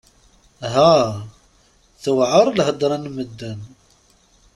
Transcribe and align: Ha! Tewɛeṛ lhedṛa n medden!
Ha! 0.73 0.91
Tewɛeṛ 2.01 2.47
lhedṛa 2.57 2.97
n 3.01 3.05
medden! 3.15 3.59